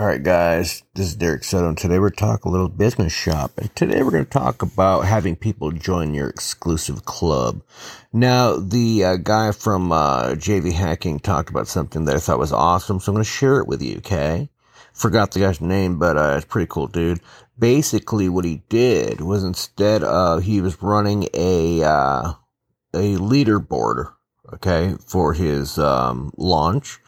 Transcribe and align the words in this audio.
All 0.00 0.06
right, 0.06 0.22
guys, 0.22 0.82
this 0.94 1.08
is 1.08 1.14
Derek 1.14 1.42
and 1.52 1.76
today 1.76 1.98
we're 1.98 2.08
talking 2.08 2.48
a 2.48 2.50
little 2.50 2.70
business 2.70 3.12
shop. 3.12 3.58
And 3.58 3.76
today 3.76 4.02
we're 4.02 4.12
going 4.12 4.24
to 4.24 4.30
talk 4.30 4.62
about 4.62 5.04
having 5.04 5.36
people 5.36 5.72
join 5.72 6.14
your 6.14 6.30
exclusive 6.30 7.04
club. 7.04 7.62
Now, 8.10 8.56
the 8.56 9.04
uh, 9.04 9.16
guy 9.16 9.52
from 9.52 9.92
uh, 9.92 10.28
JV 10.36 10.72
Hacking 10.72 11.20
talked 11.20 11.50
about 11.50 11.68
something 11.68 12.06
that 12.06 12.16
I 12.16 12.18
thought 12.18 12.38
was 12.38 12.50
awesome, 12.50 12.98
so 12.98 13.12
I'm 13.12 13.16
going 13.16 13.24
to 13.24 13.30
share 13.30 13.58
it 13.58 13.68
with 13.68 13.82
you, 13.82 13.98
okay? 13.98 14.48
Forgot 14.94 15.32
the 15.32 15.40
guy's 15.40 15.60
name, 15.60 15.98
but 15.98 16.16
uh, 16.16 16.36
it's 16.38 16.46
pretty 16.46 16.68
cool, 16.70 16.86
dude. 16.86 17.20
Basically, 17.58 18.30
what 18.30 18.46
he 18.46 18.62
did 18.70 19.20
was 19.20 19.44
instead 19.44 20.02
of 20.02 20.44
he 20.44 20.62
was 20.62 20.82
running 20.82 21.28
a 21.34 21.82
uh, 21.82 22.32
a 22.94 23.16
leaderboard, 23.16 24.14
okay, 24.54 24.94
for 25.06 25.32
his 25.32 25.78
um, 25.78 26.32
launch 26.36 27.00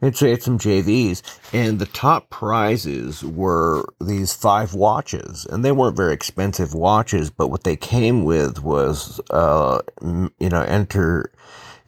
and 0.00 0.16
so 0.16 0.26
he 0.26 0.32
had 0.32 0.42
some 0.42 0.58
JVs, 0.58 1.22
and 1.52 1.78
the 1.78 1.86
top 1.86 2.30
prizes 2.30 3.22
were 3.22 3.84
these 4.00 4.32
five 4.32 4.74
watches, 4.74 5.46
and 5.46 5.64
they 5.64 5.72
weren't 5.72 5.96
very 5.96 6.14
expensive 6.14 6.74
watches, 6.74 7.30
but 7.30 7.48
what 7.48 7.64
they 7.64 7.76
came 7.76 8.24
with 8.24 8.62
was, 8.62 9.20
uh, 9.30 9.80
you 10.02 10.48
know, 10.48 10.62
enter. 10.62 11.30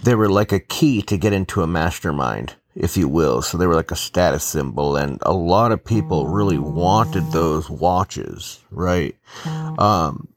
They 0.02 0.14
were 0.14 0.28
like 0.28 0.52
a 0.52 0.60
key 0.60 1.00
to 1.02 1.16
get 1.16 1.32
into 1.32 1.62
a 1.62 1.66
mastermind, 1.66 2.54
if 2.74 2.96
you 2.96 3.08
will. 3.08 3.40
So 3.40 3.56
they 3.56 3.66
were 3.66 3.76
like 3.76 3.92
a 3.92 3.96
status 3.96 4.44
symbol, 4.44 4.96
and 4.96 5.18
a 5.22 5.32
lot 5.32 5.72
of 5.72 5.84
people 5.84 6.26
really 6.26 6.58
wanted 6.58 7.30
those 7.32 7.70
watches, 7.70 8.60
right? 8.70 9.16
Um, 9.78 10.28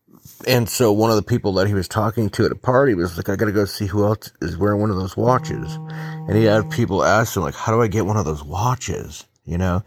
and 0.47 0.69
so 0.69 0.91
one 0.91 1.09
of 1.09 1.15
the 1.15 1.23
people 1.23 1.53
that 1.53 1.67
he 1.67 1.73
was 1.73 1.87
talking 1.87 2.29
to 2.31 2.45
at 2.45 2.51
a 2.51 2.55
party 2.55 2.93
was 2.93 3.17
like, 3.17 3.29
I 3.29 3.35
got 3.35 3.45
to 3.45 3.51
go 3.51 3.65
see 3.65 3.87
who 3.87 4.05
else 4.05 4.31
is 4.41 4.57
wearing 4.57 4.81
one 4.81 4.89
of 4.89 4.97
those 4.97 5.17
watches. 5.17 5.75
And 5.75 6.35
he 6.35 6.43
had 6.45 6.69
people 6.69 7.03
ask 7.03 7.35
him, 7.35 7.43
like, 7.43 7.55
how 7.55 7.71
do 7.71 7.81
I 7.81 7.87
get 7.87 8.05
one 8.05 8.17
of 8.17 8.25
those 8.25 8.43
watches? 8.43 9.25
You 9.45 9.57
know? 9.57 9.83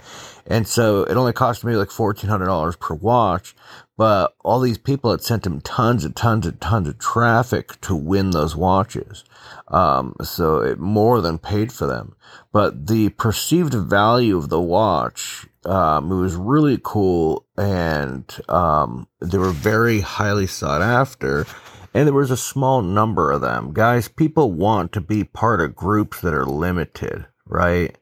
And 0.46 0.66
so 0.66 1.02
it 1.02 1.16
only 1.16 1.32
cost 1.32 1.64
me 1.64 1.76
like 1.76 1.88
$1,400 1.88 2.78
per 2.78 2.94
watch, 2.94 3.54
but 3.96 4.34
all 4.44 4.60
these 4.60 4.78
people 4.78 5.10
had 5.10 5.20
sent 5.20 5.44
him 5.44 5.60
tons 5.60 6.04
and 6.04 6.14
tons 6.14 6.46
and 6.46 6.60
tons 6.60 6.88
of 6.88 6.98
traffic 6.98 7.80
to 7.80 7.96
win 7.96 8.30
those 8.30 8.54
watches. 8.54 9.24
Um, 9.66 10.14
so 10.22 10.60
it 10.60 10.78
more 10.78 11.20
than 11.20 11.38
paid 11.38 11.72
for 11.72 11.86
them. 11.86 12.14
But 12.52 12.86
the 12.86 13.08
perceived 13.10 13.74
value 13.74 14.36
of 14.36 14.48
the 14.48 14.60
watch 14.60 15.47
um, 15.64 16.10
it 16.10 16.16
was 16.16 16.36
really 16.36 16.78
cool 16.82 17.46
and 17.56 18.24
um, 18.48 19.08
they 19.20 19.38
were 19.38 19.52
very 19.52 20.00
highly 20.00 20.46
sought 20.46 20.82
after. 20.82 21.46
And 21.94 22.06
there 22.06 22.14
was 22.14 22.30
a 22.30 22.36
small 22.36 22.82
number 22.82 23.32
of 23.32 23.40
them. 23.40 23.72
Guys, 23.72 24.08
people 24.08 24.52
want 24.52 24.92
to 24.92 25.00
be 25.00 25.24
part 25.24 25.60
of 25.60 25.74
groups 25.74 26.20
that 26.20 26.34
are 26.34 26.44
limited, 26.44 27.26
right? 27.46 27.96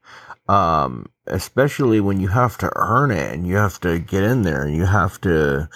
Um, 0.49 1.07
especially 1.27 2.01
when 2.01 2.21
you 2.21 2.29
have 2.29 2.59
to 2.59 2.71
earn 2.77 3.11
it 3.11 3.33
and 3.33 3.47
you 3.47 3.57
have 3.57 3.81
to 3.81 3.99
get 3.99 4.23
in 4.23 4.43
there 4.43 4.63
and 4.63 4.77
you 4.77 4.85
have 4.85 5.21
to, 5.23 5.69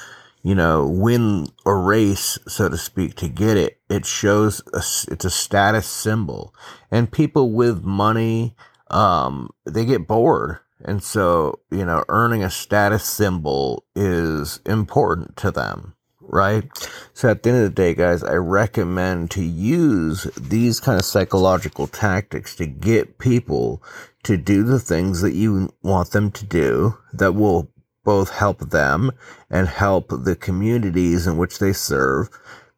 you 0.42 0.54
know, 0.54 0.86
win 0.86 1.46
a 1.64 1.74
race, 1.74 2.38
so 2.46 2.68
to 2.68 2.76
speak, 2.76 3.14
to 3.16 3.28
get 3.28 3.56
it. 3.56 3.80
It 3.88 4.04
shows 4.04 4.60
a, 4.72 4.82
it's 5.12 5.24
a 5.24 5.30
status 5.30 5.86
symbol. 5.86 6.54
And 6.90 7.10
people 7.10 7.52
with 7.52 7.84
money, 7.84 8.54
um, 8.90 9.50
they 9.64 9.84
get 9.84 10.06
bored 10.06 10.58
and 10.84 11.02
so, 11.02 11.60
you 11.70 11.84
know, 11.84 12.04
earning 12.08 12.42
a 12.42 12.50
status 12.50 13.04
symbol 13.04 13.84
is 13.94 14.60
important 14.64 15.36
to 15.38 15.50
them, 15.50 15.94
right? 16.20 16.64
So 17.12 17.28
at 17.28 17.42
the 17.42 17.50
end 17.50 17.58
of 17.58 17.64
the 17.64 17.74
day, 17.74 17.94
guys, 17.94 18.24
I 18.24 18.34
recommend 18.34 19.30
to 19.32 19.42
use 19.42 20.24
these 20.38 20.80
kind 20.80 20.98
of 20.98 21.04
psychological 21.04 21.86
tactics 21.86 22.56
to 22.56 22.66
get 22.66 23.18
people 23.18 23.82
to 24.22 24.36
do 24.36 24.62
the 24.62 24.80
things 24.80 25.20
that 25.20 25.34
you 25.34 25.70
want 25.82 26.10
them 26.10 26.30
to 26.30 26.46
do 26.46 26.96
that 27.12 27.34
will 27.34 27.70
both 28.04 28.30
help 28.30 28.70
them 28.70 29.12
and 29.50 29.68
help 29.68 30.08
the 30.10 30.36
communities 30.36 31.26
in 31.26 31.36
which 31.36 31.58
they 31.58 31.72
serve. 31.72 32.28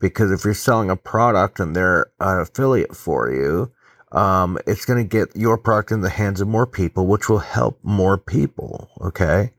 Because 0.01 0.33
if 0.33 0.45
you're 0.45 0.55
selling 0.55 0.91
a 0.91 0.97
product 0.97 1.61
and 1.61 1.77
they're 1.77 2.11
an 2.19 2.41
affiliate 2.41 2.97
for 2.97 3.31
you, 3.31 3.71
um, 4.13 4.59
it's 4.67 4.85
going 4.85 5.03
to 5.03 5.09
get 5.09 5.35
your 5.35 5.59
product 5.59 5.91
in 5.91 6.03
the 6.03 6.11
hands 6.11 6.41
of 6.41 6.49
more 6.49 6.67
people, 6.67 7.07
which 7.07 7.29
will 7.29 7.39
help 7.39 7.79
more 7.83 8.19
people. 8.19 8.91
Okay. 9.01 9.51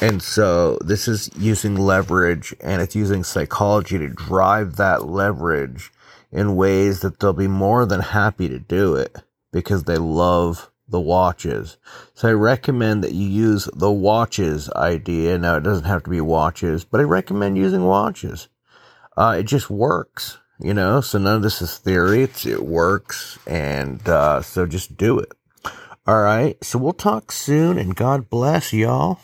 And 0.00 0.22
so 0.22 0.78
this 0.84 1.06
is 1.06 1.30
using 1.38 1.76
leverage 1.76 2.54
and 2.60 2.82
it's 2.82 2.96
using 2.96 3.22
psychology 3.22 3.98
to 3.98 4.08
drive 4.08 4.76
that 4.76 5.06
leverage 5.06 5.92
in 6.32 6.56
ways 6.56 7.00
that 7.00 7.20
they'll 7.20 7.32
be 7.32 7.46
more 7.46 7.86
than 7.86 8.00
happy 8.00 8.48
to 8.48 8.58
do 8.58 8.96
it 8.96 9.16
because 9.52 9.84
they 9.84 9.96
love 9.96 10.70
the 10.88 11.00
watches. 11.00 11.76
So 12.14 12.28
I 12.28 12.32
recommend 12.32 13.04
that 13.04 13.12
you 13.12 13.26
use 13.26 13.68
the 13.72 13.92
watches 13.92 14.68
idea. 14.70 15.38
Now 15.38 15.56
it 15.56 15.62
doesn't 15.62 15.84
have 15.84 16.02
to 16.04 16.10
be 16.10 16.20
watches, 16.20 16.84
but 16.84 17.00
I 17.00 17.04
recommend 17.04 17.56
using 17.56 17.84
watches. 17.84 18.48
Uh, 19.16 19.36
it 19.38 19.44
just 19.44 19.70
works 19.70 20.38
you 20.60 20.74
know, 20.74 21.00
so 21.00 21.18
none 21.18 21.36
of 21.36 21.42
this 21.42 21.60
is 21.62 21.78
theory. 21.78 22.22
It's, 22.22 22.46
it 22.46 22.64
works. 22.64 23.38
And, 23.46 24.06
uh, 24.08 24.42
so 24.42 24.66
just 24.66 24.96
do 24.96 25.18
it. 25.18 25.32
All 26.06 26.20
right. 26.20 26.62
So 26.62 26.78
we'll 26.78 26.92
talk 26.92 27.32
soon 27.32 27.78
and 27.78 27.96
God 27.96 28.28
bless 28.28 28.72
y'all. 28.72 29.20